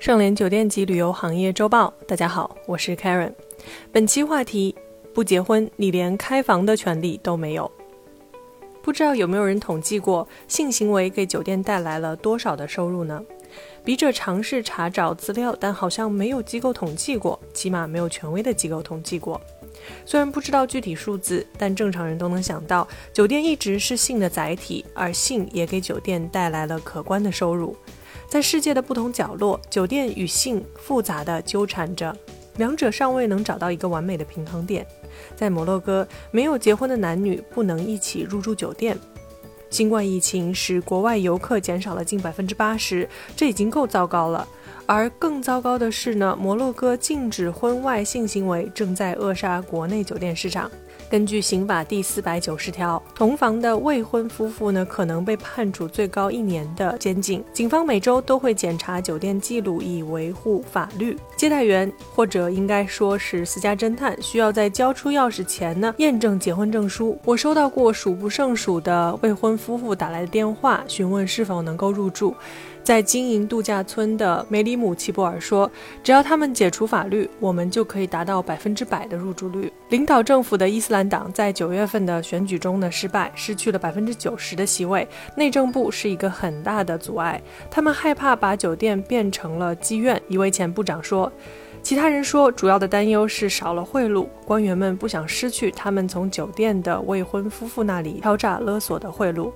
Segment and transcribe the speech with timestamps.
[0.00, 3.34] 盛联酒店及旅游行业周报，大家好，我是 Karen。
[3.92, 4.74] 本期话题：
[5.12, 7.70] 不结婚，你连开房的权利都没有。
[8.82, 13.22] 不知道有没有人统计过，性行为给酒店带来了多少的收入呢？
[13.84, 19.38] 笔者尝试查找资料，但好像没有机构统计过，起码没有权威的机构统计过。
[20.06, 27.76] 虽然不知道具体数字，但正常人都能想到，酒店一直是性的载体，而性也给酒店带来了可观的收入。
[28.30, 32.16] 在世界的不同角落，酒店与性复杂的纠缠着，
[32.58, 34.86] 两者尚未能找到一个完美的平衡点。
[35.34, 38.96] 在摩洛哥，没有结婚的男女不能一起入住酒店。
[39.70, 44.46] 新冠疫情使国外游客减少了近百分之八十，这已经够糟糕了。
[44.84, 50.68] 而更糟糕的是呢，摩洛哥禁止婚外性行为，正在扼杀国内酒店市场。
[51.08, 57.42] 根据刑法第四百九十条，同房的未婚夫妇呢，可能被判处最高一年的监禁。
[57.52, 61.16] 警方每周都会检查酒店记录，以维护法律。
[61.36, 67.18] 接待员或者应该说是私家侦探，需要在交出钥匙前呢，验证结婚证书。
[67.24, 72.34] 我收到过数不胜数的未婚夫妇打来的电话，询问是否能够入住。
[72.82, 75.70] 在经营度假村的梅里姆·齐博尔说
[76.02, 85.06] ：“只要他们解除法律，我们就可以达到百分之百的入住率。”领导政府的伊斯兰党在九月份的选举中呢失败，失去了百分之九十的席位。
[85.36, 90.20] 内政部是一个很大的阻碍，他们害怕把酒店变成了妓院。
[90.28, 91.30] 一位前部长说
[91.82, 99.50] ：“其他人说，主要的担忧是少了贿赂，官员们不想失去他们从酒店的未婚夫妇那里敲诈勒索的贿赂。”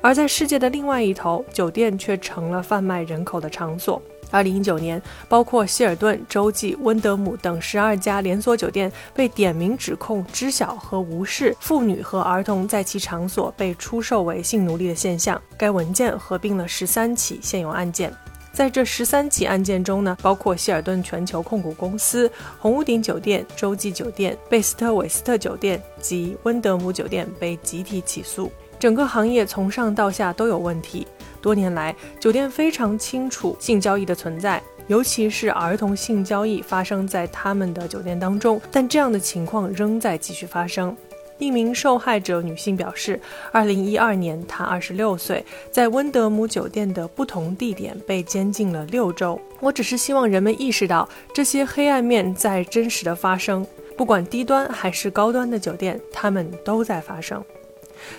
[0.00, 4.00] 而在世界的另外一头，酒店却成了贩卖人口的场所。
[4.30, 15.40] 二零一九年，包括希尔顿、洲际、温德姆等十二家连锁酒店被点名指控知晓和无视妇女和儿童在其场所被出售为性奴隶的现象。
[15.56, 18.12] 该文件合并了十三起现有案件，
[18.54, 28.50] 在这十三起案件中呢，包括希尔顿全球控股公司、红屋顶酒店、洲际酒店、贝斯特韦斯特酒店及温德姆酒店被集体起诉。
[28.78, 31.04] 整个行业从上到下都有问题。
[31.42, 38.60] 多年来，酒店非常清楚性交易的存在，尤其是儿童性交易发生在他们的酒店当中。
[38.70, 40.96] 但这样的情况仍在继续发生。
[41.44, 43.20] 一名受害者女性表示
[43.52, 49.38] 二零一二年她二十六岁，在温德姆酒店的不同地点被监禁了六周。
[49.60, 53.66] 我只是希望人们意识到，这些黑暗面在真实的发生，
[53.96, 57.44] 不管低端还是高端的酒店，他们都在发生。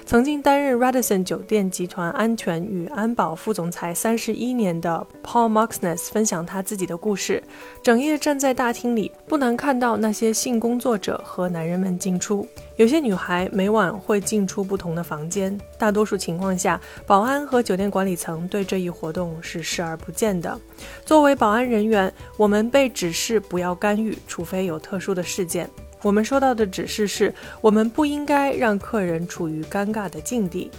[0.06, 7.44] 曾经担任 Radisson 酒店集团安全与安保副总裁三十一年的 Paul Marksness 分享他自己的故事：
[7.81, 12.47] 整夜站在大厅里，不难看到那些性工作者和男人们进出。
[12.78, 20.59] 有些女孩每晚会进出不同的房间，大多数情况下，保安和酒店管理层对这一活动是视而不见的。
[21.06, 25.69] 作为保安人员，我们被指示不要干预，除非有特殊的事件。
[26.05, 30.69] 我们收到的指示是，我们不应该让客人处于尴尬的境地。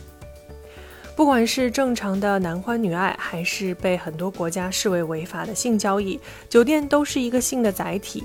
[1.16, 8.22] 不管是正常的男欢女爱，还是被很多国家视为违法的性交易，酒店都是一个性的载体，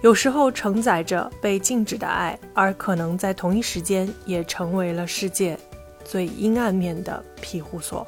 [0.00, 5.56] 有时候承载着被禁止的爱，而可能在同一时间也成为了世界
[6.04, 8.04] 最阴暗面的庇护所。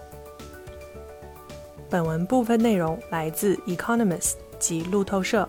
[1.88, 5.48] 本文部分内容来自《Economist》及路透社。